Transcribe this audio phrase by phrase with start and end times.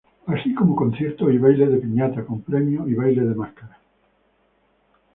[0.25, 3.77] Así como conciertos y bailes de piñata con premios y bailes de máscaras.